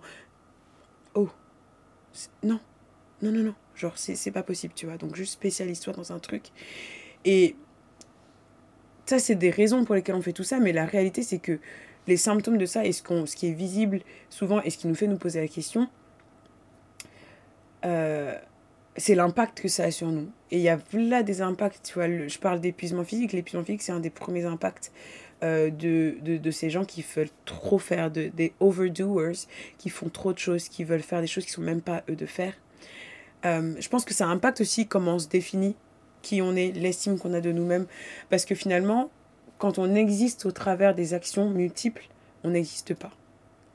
[1.14, 1.28] Oh,
[2.42, 2.60] non,
[3.22, 3.54] non, non, non.
[3.74, 4.96] Genre, c'est pas possible, tu vois.
[4.96, 6.50] Donc, juste spécialise-toi dans un truc.
[7.24, 7.56] Et
[9.06, 11.58] ça, c'est des raisons pour lesquelles on fait tout ça, mais la réalité, c'est que
[12.06, 14.94] les symptômes de ça et ce, ce qui est visible souvent et ce qui nous
[14.94, 15.88] fait nous poser la question,
[17.84, 18.36] euh,
[18.96, 20.30] c'est l'impact que ça a sur nous.
[20.50, 23.32] Et il y a là des impacts, tu vois, je parle d'épuisement physique.
[23.32, 24.92] L'épuisement physique, c'est un des premiers impacts
[25.42, 29.46] euh, de, de, ces gens qui veulent trop faire, de, des overdoers,
[29.78, 32.16] qui font trop de choses, qui veulent faire des choses qui sont même pas eux
[32.16, 32.54] de faire.
[33.44, 35.74] Euh, je pense que ça impacte aussi comment on se définit
[36.22, 37.86] qui on est, l'estime qu'on a de nous-mêmes.
[38.30, 39.10] Parce que finalement,
[39.58, 42.08] quand on existe au travers des actions multiples,
[42.44, 43.10] on n'existe pas.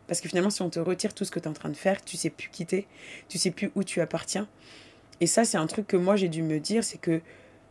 [0.07, 1.75] Parce que finalement, si on te retire tout ce que tu es en train de
[1.75, 2.87] faire, tu sais plus quitter,
[3.27, 4.47] tu sais plus où tu appartiens.
[5.19, 7.21] Et ça, c'est un truc que moi, j'ai dû me dire, c'est que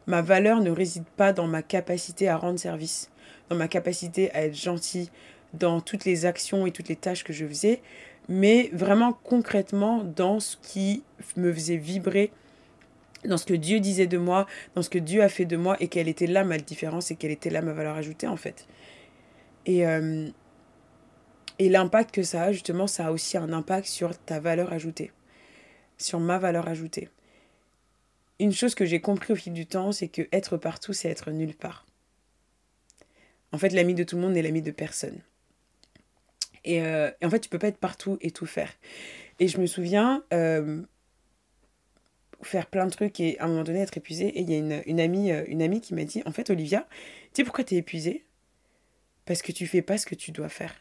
[0.06, 3.10] ma valeur ne réside pas dans ma capacité à rendre service,
[3.48, 5.10] dans ma capacité à être gentil,
[5.54, 7.80] dans toutes les actions et toutes les tâches que je faisais,
[8.28, 11.02] mais vraiment concrètement dans ce qui
[11.36, 12.30] me faisait vibrer
[13.26, 15.76] dans ce que Dieu disait de moi, dans ce que Dieu a fait de moi,
[15.80, 18.66] et quelle était là ma différence et quelle était là ma valeur ajoutée en fait.
[19.64, 20.28] Et, euh,
[21.58, 25.12] l'impact que ça a, justement, ça a aussi un impact sur ta valeur ajoutée,
[25.98, 27.08] sur ma valeur ajoutée.
[28.38, 31.30] une chose que j'ai compris au fil du temps, c'est que être partout, c'est être
[31.30, 31.85] nulle part.
[33.56, 35.18] En fait, l'ami de tout le monde n'est l'ami de personne.
[36.66, 38.70] Et, euh, en fait, tu peux pas être partout et tout faire.
[39.40, 40.82] Et je me souviens euh,
[42.42, 44.26] faire plein de trucs et à un moment donné être épuisée.
[44.26, 46.50] Et il y a une, une, amie, euh, une amie qui m'a dit En fait,
[46.50, 46.86] Olivia,
[47.32, 48.26] tu sais pourquoi tu es épuisée?
[49.24, 50.74] Parce que tu fais pas ce que tu dois faire.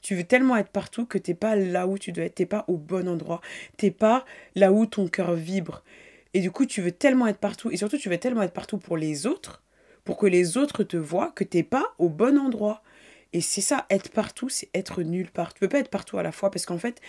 [0.00, 2.64] Tu veux tellement être partout que t'es pas là où tu dois être, t'es pas
[2.68, 3.42] au bon endroit,
[3.76, 5.84] t'es pas là où ton cœur vibre.
[6.32, 8.78] Et du coup, tu veux tellement être partout, et surtout, tu veux tellement être partout
[8.78, 9.62] pour les autres,
[10.08, 12.82] pour que les autres te voient, que t'es pas au bon endroit.
[13.34, 15.52] Et c'est ça, être partout, c'est être nulle part.
[15.52, 17.02] Tu peux pas être partout à la fois, parce qu'en fait,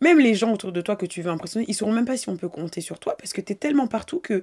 [0.00, 2.28] même les gens autour de toi que tu veux impressionner, ils sauront même pas si
[2.28, 4.42] on peut compter sur toi, parce que tu es tellement partout que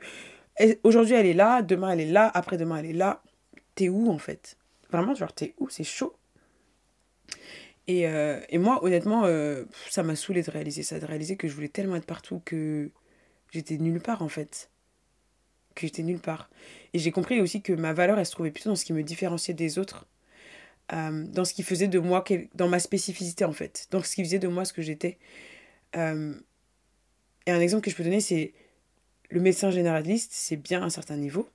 [0.83, 3.21] aujourd'hui elle est là, demain elle est là, après-demain elle est là.
[3.75, 4.55] T'es où en fait?
[4.89, 5.67] Vraiment, genre, t'es où?
[5.67, 6.15] C'est chaud.
[7.87, 11.53] Et, euh, moi, honnêtement, euh, ça m'a saoulé de réaliser ça, de réaliser que je
[11.53, 12.91] voulais tellement être partout que
[13.51, 14.69] j'étais nulle part en fait.
[15.75, 16.49] Que j'étais nulle part.
[16.93, 19.03] Et j'ai compris aussi que ma valeur, elle se trouvait plutôt dans ce qui me
[19.03, 20.07] différenciait des autres.
[20.91, 22.23] Euh, dans ce qui faisait de moi,
[22.55, 23.87] dans ma spécificité en fait.
[23.91, 25.17] Dans ce qui faisait de moi ce que j'étais.
[25.95, 25.99] et
[27.51, 28.53] un exemple que je peux donner, c'est
[29.29, 31.49] le médecin généraliste, c'est bien à un certain niveau.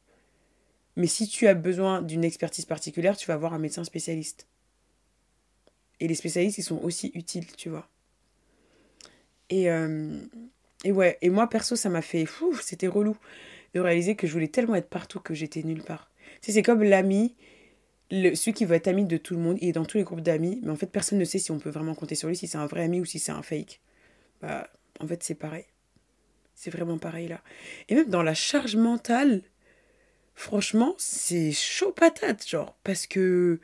[0.97, 4.49] Mais si tu as besoin d'une expertise particulière, tu vas voir un médecin spécialiste.
[6.01, 7.89] Et les spécialistes, ils sont aussi utiles, tu vois.
[9.49, 10.21] Et, euh,
[10.83, 13.17] et ouais, et moi, perso, ça m'a fait fou, c'était relou
[13.75, 16.11] de réaliser que je voulais tellement être partout que j'étais nulle part.
[16.43, 17.35] Tu c'est comme l'ami,
[18.11, 20.21] celui qui veut être ami de tout le monde, il est dans tous les groupes
[20.21, 22.47] d'amis, mais en fait, personne ne sait si on peut vraiment compter sur lui, si
[22.47, 23.81] c'est un vrai ami ou si c'est un fake.
[24.41, 24.69] Bah,
[25.01, 25.67] en fait, c'est pareil.
[26.55, 27.43] C'est vraiment pareil là.
[27.89, 29.43] Et même dans la charge mentale,
[30.35, 33.61] franchement, c'est chaud patate, genre, parce que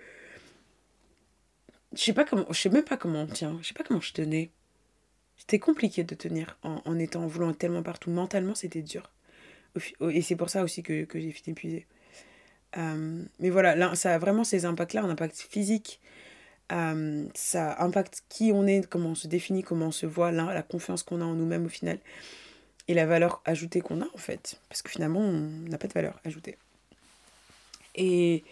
[1.95, 4.01] je sais pas comment, je sais même pas comment on tient, je sais pas comment
[4.01, 4.51] je tenais.
[5.37, 8.11] C'était compliqué de tenir en, en, étant en voulant tellement partout.
[8.11, 9.11] Mentalement, c'était dur.
[10.11, 11.87] Et c'est pour ça aussi que, j'ai fini épuisée.
[12.77, 16.01] Euh, mais voilà, là, ça a vraiment ces impacts-là, un impact physique.
[16.73, 20.63] Euh, ça impacte qui on est, comment on se définit, comment on se voit, la
[20.63, 21.99] confiance qu'on a en nous-mêmes au final.
[22.89, 24.61] Et la valeur ajoutée qu'on a en fait.
[24.69, 26.57] Parce que finalement, on n'a pas de valeur ajoutée.
[27.95, 28.45] Et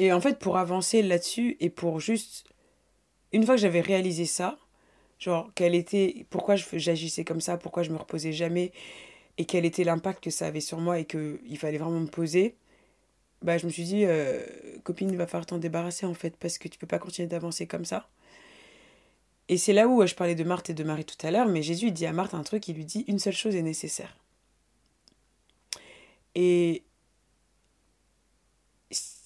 [0.00, 2.46] et en fait, pour avancer là-dessus et pour juste.
[3.32, 4.58] Une fois que j'avais réalisé ça,
[5.18, 6.24] genre, quel était.
[6.30, 8.72] Pourquoi j'agissais comme ça, pourquoi je me reposais jamais,
[9.38, 12.56] et quel était l'impact que ça avait sur moi et qu'il fallait vraiment me poser,
[13.42, 14.44] bah, je me suis dit, euh,
[14.84, 17.66] copine, il va falloir t'en débarrasser en fait, parce que tu peux pas continuer d'avancer
[17.66, 18.08] comme ça.
[19.48, 21.62] Et c'est là où je parlais de Marthe et de Marie tout à l'heure, mais
[21.62, 24.16] Jésus dit à Marthe un truc, il lui dit une seule chose est nécessaire.
[26.34, 26.84] Et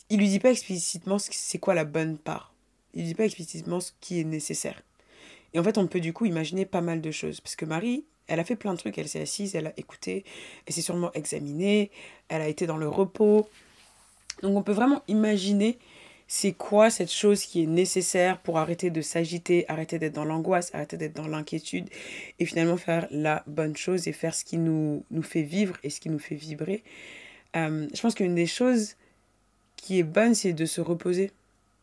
[0.08, 2.54] il lui dit pas explicitement c'est quoi la bonne part.
[2.94, 4.80] Il lui dit pas explicitement ce qui est nécessaire.
[5.52, 7.40] Et en fait, on peut du coup imaginer pas mal de choses.
[7.40, 8.98] Parce que Marie, elle a fait plein de trucs.
[8.98, 10.24] Elle s'est assise, elle a écouté,
[10.66, 11.90] elle s'est sûrement examinée,
[12.28, 13.48] elle a été dans le repos.
[14.42, 15.78] Donc on peut vraiment imaginer
[16.26, 20.74] c'est quoi cette chose qui est nécessaire pour arrêter de s'agiter, arrêter d'être dans l'angoisse,
[20.74, 21.88] arrêter d'être dans l'inquiétude
[22.38, 25.90] et finalement faire la bonne chose et faire ce qui nous, nous fait vivre et
[25.90, 26.82] ce qui nous fait vibrer.
[27.56, 28.96] Euh, je pense qu'une des choses
[29.76, 31.30] qui est bonne, c'est de se reposer.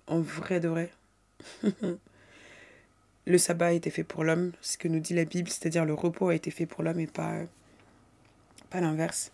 [0.07, 0.91] En vrai de vrai.
[3.25, 5.93] le sabbat a été fait pour l'homme, ce que nous dit la Bible, c'est-à-dire le
[5.93, 7.33] repos a été fait pour l'homme et pas,
[8.69, 9.31] pas l'inverse.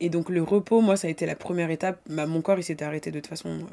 [0.00, 2.00] Et donc le repos, moi, ça a été la première étape.
[2.08, 3.66] Bah, mon corps, il s'était arrêté de toute façon.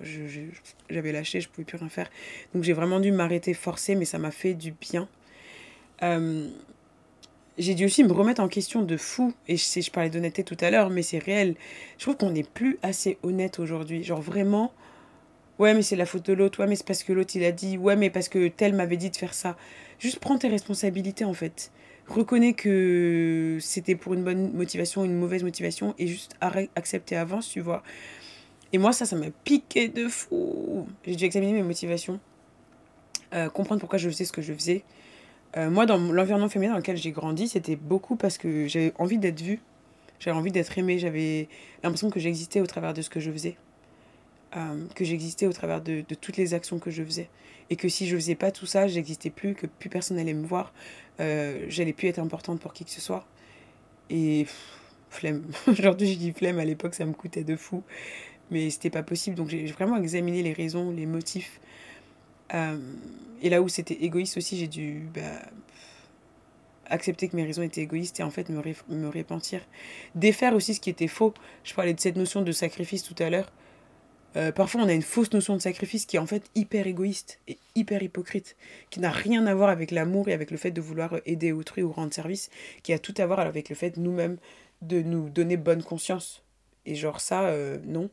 [0.90, 2.10] J'avais lâché, je pouvais plus rien faire.
[2.54, 5.08] Donc j'ai vraiment dû m'arrêter forcé, mais ça m'a fait du bien.
[6.02, 6.50] Euh,
[7.58, 9.34] j'ai dû aussi me remettre en question de fou.
[9.48, 11.56] Et je parlais d'honnêteté tout à l'heure, mais c'est réel.
[11.98, 14.04] Je trouve qu'on n'est plus assez honnête aujourd'hui.
[14.04, 14.74] Genre vraiment,
[15.60, 16.60] ouais, mais c'est la faute de l'autre.
[16.60, 17.78] Ouais, mais c'est parce que l'autre, il a dit.
[17.78, 19.56] Ouais, mais parce que tel m'avait dit de faire ça.
[20.00, 21.72] Juste prends tes responsabilités, en fait.
[22.08, 25.96] Reconnais que c'était pour une bonne motivation, une mauvaise motivation.
[25.98, 27.84] Et juste arrête, accepter avance, tu vois.
[28.74, 30.88] Et moi, ça, ça m'a piqué de fou.
[31.06, 32.20] J'ai dû examiner mes motivations.
[33.34, 34.84] Euh, comprendre pourquoi je faisais ce que je faisais.
[35.58, 39.18] Euh, moi, dans l'environnement féminin dans lequel j'ai grandi, c'était beaucoup parce que j'avais envie
[39.18, 39.60] d'être vue,
[40.20, 41.48] j'avais envie d'être aimée, j'avais
[41.84, 43.56] l'impression que j'existais au travers de ce que je faisais,
[44.56, 47.30] euh, que j'existais au travers de, toutes les actions que je faisais.
[47.70, 50.46] Et que si je faisais pas tout ça, j'existais plus, que plus personne n'allait me
[50.46, 50.74] voir,
[51.20, 53.26] euh, j'allais plus être importante pour qui que ce soit.
[54.10, 54.46] Et
[55.10, 55.44] flemme.
[55.68, 57.84] Aujourd'hui, je dis flemme, à l'époque, ça me coûtait de fou.
[58.52, 59.36] Mais c'était pas possible.
[59.36, 61.60] Donc j'ai vraiment examiné les raisons, les motifs
[62.54, 62.78] euh,
[63.42, 65.22] et là où c'était égoïste aussi, j'ai dû bah,
[66.88, 69.62] accepter que mes raisons étaient égoïstes et en fait me, me repentir.
[70.14, 71.34] Défaire aussi ce qui était faux.
[71.64, 73.52] Je parlais de cette notion de sacrifice tout à l'heure.
[74.36, 77.40] Euh, parfois, on a une fausse notion de sacrifice qui est en fait hyper égoïste
[77.48, 78.56] et hyper hypocrite,
[78.90, 81.84] qui n'a rien à voir avec l'amour et avec le fait de vouloir aider autrui
[81.84, 82.50] ou rendre service,
[82.84, 84.38] qui a tout à voir avec le fait nous-mêmes
[84.82, 86.44] de nous donner bonne conscience.
[86.86, 88.10] Et genre ça, euh, non.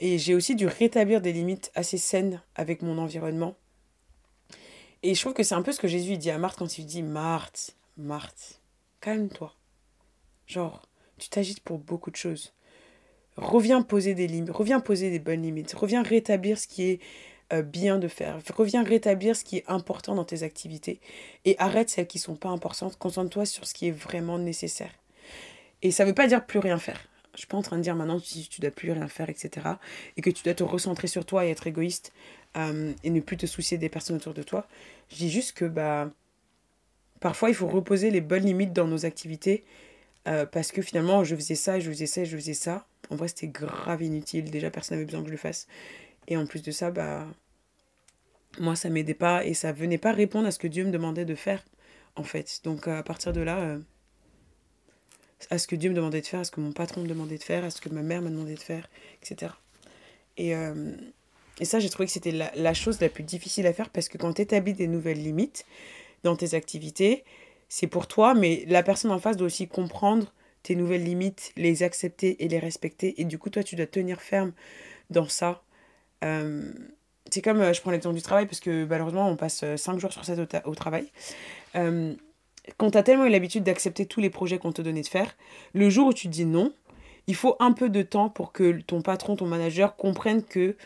[0.00, 3.56] Et j'ai aussi dû rétablir des limites assez saines avec mon environnement.
[5.02, 6.86] Et je trouve que c'est un peu ce que Jésus dit à Marthe quand il
[6.86, 8.60] dit Marthe, Marthe,
[9.00, 9.54] calme-toi.
[10.46, 10.82] Genre,
[11.18, 12.52] tu t'agites pour beaucoup de choses.
[13.40, 17.00] Reviens poser des limites, reviens poser des bonnes limites, reviens rétablir ce qui est
[17.54, 21.00] euh, bien de faire, reviens rétablir ce qui est important dans tes activités
[21.46, 24.92] et arrête celles qui sont pas importantes, concentre-toi sur ce qui est vraiment nécessaire.
[25.80, 27.00] Et ça veut pas dire plus rien faire.
[27.32, 29.66] Je suis pas en train de dire maintenant que tu dois plus rien faire, etc.
[30.16, 32.12] Et que tu dois te recentrer sur toi et être égoïste
[32.58, 34.66] euh, et ne plus te soucier des personnes autour de toi.
[35.08, 36.10] Je dis juste que bah
[37.20, 39.64] parfois il faut reposer les bonnes limites dans nos activités
[40.28, 42.86] euh, parce que finalement je faisais ça, je faisais ça, je faisais ça.
[43.08, 44.50] En vrai c'était grave inutile.
[44.50, 45.66] Déjà personne n'avait besoin que je le fasse.
[46.28, 47.26] Et en plus de ça, bah
[48.58, 51.24] moi ça m'aidait pas et ça venait pas répondre à ce que Dieu me demandait
[51.24, 51.64] de faire
[52.16, 52.60] en fait.
[52.64, 53.58] Donc à partir de là.
[53.58, 53.78] Euh,
[55.48, 57.38] à ce que Dieu me demandait de faire, à ce que mon patron me demandait
[57.38, 58.90] de faire, à ce que ma mère m'a demandé de faire,
[59.22, 59.52] etc.
[60.36, 60.92] Et, euh,
[61.60, 64.10] et ça, j'ai trouvé que c'était la, la, chose la plus difficile à faire parce
[64.10, 65.64] que quand tu établis des nouvelles limites
[66.24, 67.24] dans tes activités,
[67.68, 71.82] c'est pour toi, mais la personne en face doit aussi comprendre tes nouvelles limites, les
[71.82, 73.20] accepter et les respecter.
[73.20, 74.52] Et du coup, toi, tu dois tenir ferme
[75.10, 75.62] dans ça.
[76.24, 76.72] Euh,
[77.30, 80.12] c'est comme, euh, je prends l'exemple du travail parce que malheureusement, on passe 5 jours
[80.12, 81.10] sur 7 au, au travail.
[81.76, 82.14] Euh,
[82.76, 85.36] quand tu as tellement eu l'habitude d'accepter tous les projets qu'on te donnait de faire,
[85.72, 86.72] le jour où tu dis non,
[87.26, 90.76] il faut un peu de temps pour que ton patron, ton manager comprenne que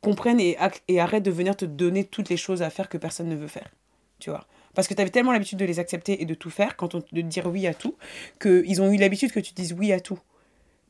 [0.00, 0.56] comprenne et,
[0.88, 3.48] et arrête de venir te donner toutes les choses à faire que personne ne veut
[3.48, 3.68] faire.
[4.18, 4.46] Tu vois?
[4.76, 7.02] Parce que tu avais tellement l'habitude de les accepter et de tout faire, quand on
[7.10, 7.96] de dire oui à tout,
[8.38, 10.18] qu'ils ont eu l'habitude que tu dises oui à tout.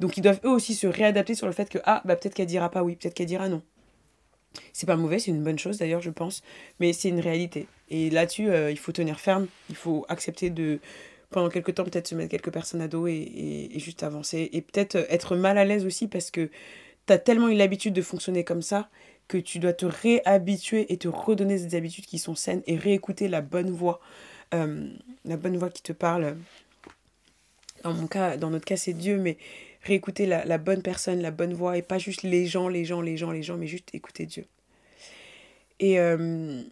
[0.01, 2.49] Donc ils doivent eux aussi se réadapter sur le fait que, ah, bah peut-être qu'elle
[2.49, 3.62] dira pas oui, peut-être qu'elle dira non.
[4.72, 6.42] C'est pas mauvais, c'est une bonne chose d'ailleurs, je pense,
[6.81, 7.68] mais c'est une réalité.
[7.88, 10.81] Et là-dessus, euh, il faut tenir ferme, il faut accepter de,
[11.31, 14.51] pendant quelques temps, peut-être se mettre quelques personnes à dos et, et, juste avancer.
[14.53, 16.51] Et peut-être être mal à l'aise aussi parce que
[17.07, 18.88] tu as tellement eu l'habitude de fonctionner comme ça
[19.29, 23.29] que tu dois te réhabituer et te redonner des habitudes qui sont saines et réécouter
[23.29, 24.01] la bonne voix,
[24.55, 24.89] euh,
[25.25, 26.37] la bonne voix qui te parle.
[27.83, 29.37] Dans mon cas, dans notre cas, c'est Dieu, mais
[29.83, 33.17] réécouter la, bonne personne, la bonne voix, et pas juste les gens, les gens, les
[33.17, 34.47] gens, les gens, mais juste écouter Dieu.
[35.79, 36.62] Et, euh,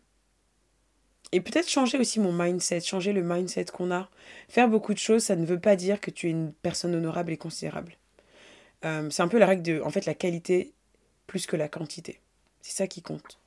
[1.32, 4.08] et peut-être changer aussi mon mindset, changer le mindset qu'on a.
[4.48, 7.32] Faire beaucoup de choses, ça ne veut pas dire que tu es une personne honorable
[7.32, 7.96] et considérable.
[8.84, 10.72] Euh, c'est un peu la règle de, en fait, la qualité
[11.26, 12.20] plus que la quantité.
[12.64, 13.38] C'est ça qui compte.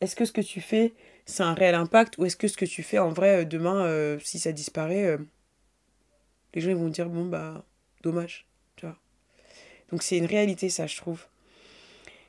[0.00, 0.92] Est-ce que ce que tu fais,
[1.26, 4.38] c'est un réel impact ou est-ce que ce que tu fais, en vrai, demain, si
[4.38, 5.18] ça disparaît,
[6.54, 7.64] les gens vont dire, bon, bah,
[8.02, 8.46] dommage.
[9.90, 11.26] Donc c'est une réalité, ça, je trouve.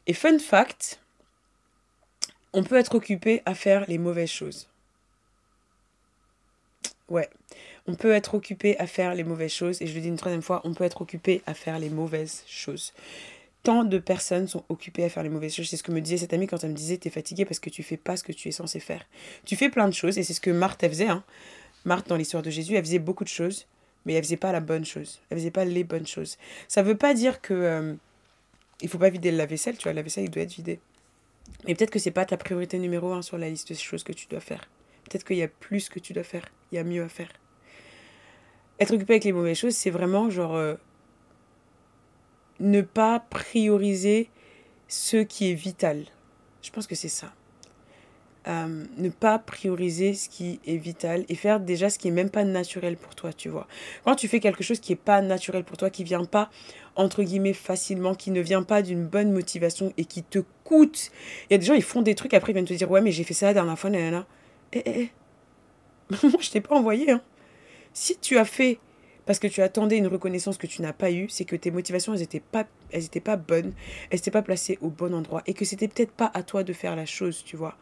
[0.07, 0.99] Et fun fact,
[2.53, 4.67] on peut être occupé à faire les mauvaises choses.
[7.07, 7.29] Ouais,
[7.85, 9.79] on peut être occupé à faire les mauvaises choses.
[9.83, 12.43] Et je le dis une troisième fois, on peut être occupé à faire les mauvaises
[12.47, 12.93] choses.
[13.63, 15.69] Tant de personnes sont occupées à faire les mauvaises choses.
[15.69, 17.69] C'est ce que me disait cette amie quand elle me disait T'es fatiguée parce que
[17.69, 19.05] tu fais pas ce que tu es censé faire.
[19.45, 21.09] Tu fais plein de choses et c'est ce que Marthe faisait.
[21.09, 21.23] Hein.
[21.85, 23.67] Marthe, dans l'histoire de Jésus, elle faisait beaucoup de choses
[24.05, 25.21] mais elle faisait pas la bonne chose.
[25.29, 26.37] Elle faisait pas les bonnes choses.
[26.67, 27.93] Ça veut pas dire que euh,
[28.81, 30.79] il faut pas vider la vaisselle, tu vois, la vaisselle il doit être vidé.
[31.67, 34.13] Mais peut-être que c'est pas ta priorité numéro un sur la liste de choses que
[34.13, 34.69] tu dois faire.
[35.09, 37.29] Peut-être qu'il y a plus que tu dois faire, il y a mieux à faire.
[38.79, 40.75] Être occupé avec les mauvaises choses, c'est vraiment genre euh,
[42.61, 44.29] ne pas prioriser
[44.87, 46.05] ce qui est vital.
[46.61, 47.33] Je pense que c'est ça.
[48.47, 52.31] Euh, ne pas prioriser ce qui est vital et faire déjà ce qui est même
[52.31, 53.67] pas naturel pour toi, tu vois.
[54.03, 56.49] Quand tu fais quelque chose qui est pas naturel pour toi, qui vient pas
[56.95, 61.11] entre guillemets facilement, qui ne vient pas d'une bonne motivation et qui te coûte.
[61.49, 63.01] Il y a des gens ils font des trucs après ils viennent te dire "Ouais,
[63.01, 64.25] mais j'ai fait ça la dernière fois, nanana."
[64.73, 65.01] Eh eh.
[65.01, 65.09] eh.
[66.27, 67.21] Moi, je t'ai pas envoyé hein.
[67.93, 68.79] Si tu as fait
[69.31, 72.13] parce que tu attendais une reconnaissance que tu n'as pas eue, c'est que tes motivations,
[72.13, 73.71] elles n'étaient pas, elles étaient pas bonnes,
[74.09, 76.73] elles n'étaient pas placées au bon endroit et que c'était peut-être pas à toi de
[76.73, 77.77] faire la chose, tu vois.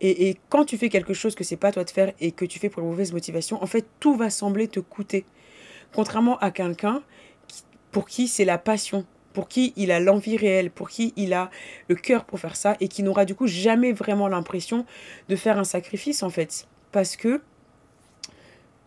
[0.00, 2.58] Et, quand tu fais quelque chose que c'est pas toi de faire et que tu
[2.58, 5.24] fais pour une mauvaise motivation, en fait, tout va sembler te coûter.
[5.94, 7.04] Contrairement à quelqu'un
[7.92, 11.50] pour qui c'est la passion, pour qui il a l'envie réelle, pour qui il a
[11.86, 14.86] le cœur pour faire ça et qui n'aura du coup jamais vraiment l'impression
[15.28, 16.66] de faire un sacrifice en fait.
[16.90, 17.40] Parce que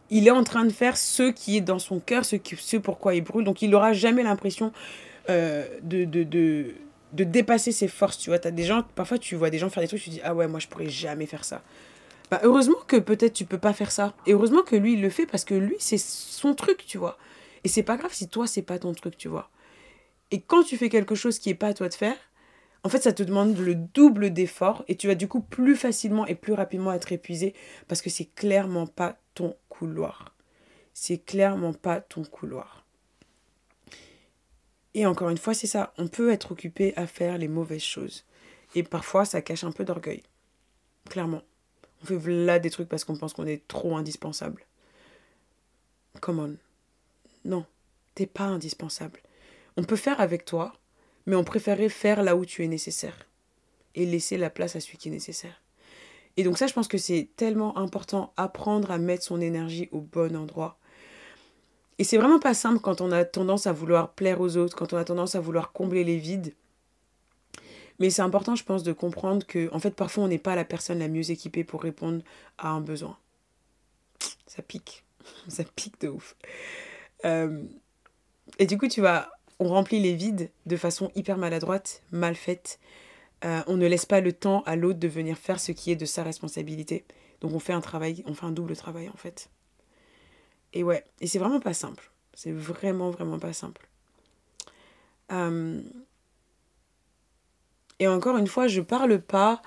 [0.10, 2.78] il est en train de faire ce qui est dans son cœur, ce, qui, ce
[2.78, 3.44] pourquoi il brûle.
[3.44, 4.72] Donc il n'aura jamais l'impression
[5.30, 6.24] euh, de, de,
[7.13, 8.39] de dépasser ses forces, tu vois.
[8.46, 10.48] As des gens, parfois tu vois des gens faire des trucs, tu dis, ah ouais,
[10.48, 11.62] moi je pourrais jamais faire ça.
[12.32, 14.13] Bah, heureusement que peut-être tu peux pas faire ça.
[14.26, 17.18] Et heureusement que lui, il le fait parce que lui, c'est son truc, tu vois.
[17.63, 19.50] Et c'est pas grave si toi, c'est pas ton truc, tu vois.
[20.32, 22.18] Et quand tu fais quelque chose qui n'est pas à toi de faire,
[22.86, 26.28] en fait, ça te demande le double d'effort et tu vas du coup plus facilement
[26.28, 27.56] et plus rapidement être épuisé
[27.88, 30.36] parce que c'est clairement pas ton couloir.
[30.93, 32.86] C'est clairement pas ton couloir.
[34.93, 35.95] Et encore une fois, c'est ça.
[35.98, 38.24] On peut être occupé à faire les mauvaises choses.
[38.76, 40.21] Et parfois, ça cache un peu d'orgueil.
[41.10, 41.41] Clairement.
[42.04, 44.63] On fait là des trucs parce qu'on pense qu'on est trop indispensable.
[46.21, 46.56] Come on.
[47.45, 47.65] Non,
[48.13, 49.21] t'es pas indispensable.
[49.76, 50.71] On peut faire avec toi,
[51.26, 53.28] mais on préférait faire là où tu es nécessaire
[53.96, 55.62] et laisser la place à celui qui est nécessaire.
[56.38, 60.02] Et donc ça, je pense que c'est tellement important, apprendre à mettre son énergie au
[60.02, 60.78] bon endroit.
[61.98, 64.92] Et c'est vraiment pas simple quand on a tendance à vouloir plaire aux autres, quand
[64.92, 66.54] on a tendance à vouloir combler les vides.
[68.00, 70.66] Mais c'est important, je pense, de comprendre que, en fait, parfois, on n'est pas la
[70.66, 72.22] personne la mieux équipée pour répondre
[72.58, 73.18] à un besoin.
[74.48, 75.06] Ça pique.
[75.48, 76.36] Ça pique de ouf.
[77.24, 77.64] Euh,
[78.60, 82.80] et du coup, tu vois, on remplit les vides de façon hyper maladroite, mal faite.
[83.44, 85.96] Euh, on ne laisse pas le temps à l'autre de venir faire ce qui est
[85.96, 87.06] de sa responsabilité.
[87.41, 89.50] Donc on fait un travail, on fait un double travail en fait.
[90.74, 92.12] Et ouais, et c'est vraiment pas simple.
[92.34, 93.88] C'est vraiment, vraiment pas simple.
[95.32, 95.82] Euh,
[98.00, 99.62] et encore une fois, je parle pas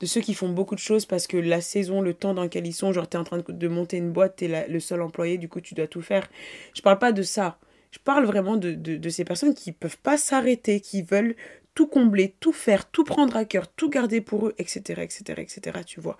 [0.00, 2.66] de ceux qui font beaucoup de choses parce que la saison, le temps dans lequel
[2.66, 5.02] ils sont, genre tu es en train de monter une boîte, tu es le seul
[5.02, 6.28] employé, du coup tu dois tout faire.
[6.74, 7.58] Je parle pas de ça.
[7.90, 11.34] Je parle vraiment de, ces personnes qui peuvent pas s'arrêter, qui veulent
[11.74, 15.78] tout combler, tout faire, tout prendre à cœur, tout garder pour eux, etc., etc., etc.,
[15.86, 16.18] tu vois.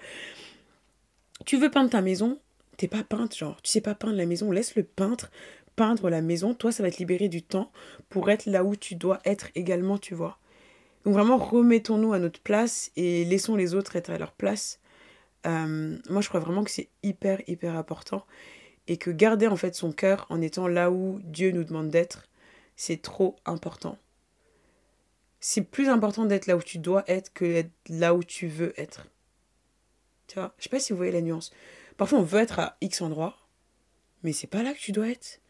[1.44, 2.38] Tu veux peindre ta maison,
[2.76, 5.30] t'es pas peintre, genre, tu sais pas peindre la maison, laisse le peintre
[5.78, 7.70] peindre la maison, toi ça va te libérer du temps
[8.08, 10.38] pour être là où tu dois être également, tu vois.
[11.04, 14.80] Donc vraiment, remettons-nous à notre place et laissons les autres être à leur place.
[15.46, 18.26] Euh, moi, je crois vraiment que c'est hyper, hyper important
[18.88, 22.26] et que garder en fait son cœur en étant là où Dieu nous demande d'être,
[22.74, 23.98] c'est trop important.
[25.40, 28.72] C'est plus important d'être là où tu dois être que d'être là où tu veux
[28.80, 29.06] être.
[30.26, 31.52] Tu vois, je sais pas si vous voyez la nuance.
[31.96, 33.36] Parfois on veut être à X endroit,
[34.22, 35.40] mais c'est pas là que tu dois être.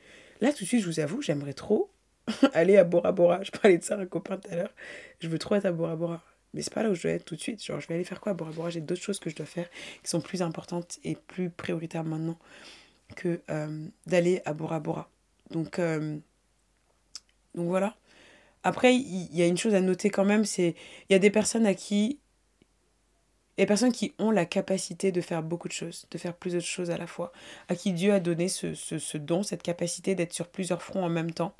[0.41, 1.91] Là tout de suite, je vous avoue, j'aimerais trop
[2.53, 3.43] aller à Bora Bora.
[3.45, 4.75] Je parlais de ça à un copain tout à l'heure.
[5.21, 6.25] Je veux trop être à Bora Bora.
[6.55, 7.63] Mais c'est pas là où je dois être tout de suite.
[7.63, 8.71] Genre, je vais aller faire quoi à Bora Bora?
[8.71, 9.69] J'ai d'autres choses que je dois faire
[10.03, 12.39] qui sont plus importantes et plus prioritaires maintenant
[13.17, 15.11] que euh, d'aller à Bora Bora.
[15.51, 16.19] Donc, euh,
[17.55, 17.97] donc voilà.
[18.65, 20.75] Après, il y, a une chose à noter quand même, c'est
[21.09, 22.19] il y a des personnes à qui...
[23.57, 26.19] Il y a des personnes qui ont la capacité de faire beaucoup de choses, de
[26.19, 27.33] faire plusieurs choses à la fois,
[27.69, 31.09] à qui Dieu a donné ce, ce, don, cette capacité d'être sur plusieurs fronts en
[31.09, 31.57] même temps.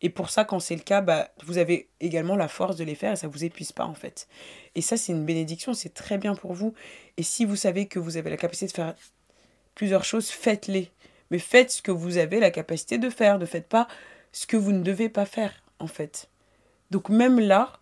[0.00, 2.94] Et pour ça, quand c'est le cas, bah, vous avez également la force de les
[2.94, 4.28] faire et ça ne vous épuise pas en fait.
[4.76, 6.72] Et ça, c'est une bénédiction, c'est très bien pour vous.
[7.16, 8.94] Et si vous savez que vous avez la capacité de faire
[9.80, 10.90] plusieurs choses, faites-les.
[11.30, 13.38] Mais faites ce que vous avez la capacité de faire.
[13.38, 13.88] Ne faites pas
[14.30, 16.28] ce que vous ne devez pas faire, en fait.
[16.90, 17.72] Donc même là,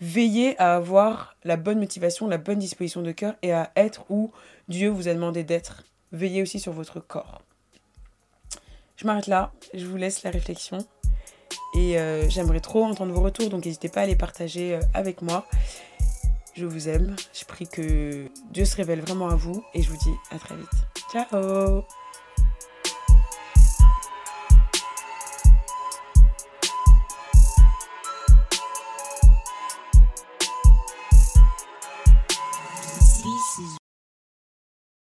[0.00, 4.32] veillez à avoir la bonne motivation, la bonne disposition de cœur et à être où
[4.66, 5.84] Dieu vous a demandé d'être.
[6.10, 7.42] Veillez aussi sur votre corps.
[8.96, 10.78] Je m'arrête là, je vous laisse la réflexion.
[11.76, 15.22] Et euh, j'aimerais trop entendre vos retours, donc n'hésitez pas à les partager euh, avec
[15.22, 15.46] moi.
[16.56, 17.14] Je vous aime.
[17.34, 20.56] Je prie que Dieu se révèle vraiment à vous et je vous dis à très
[20.56, 20.68] vite.
[21.12, 21.84] Ciao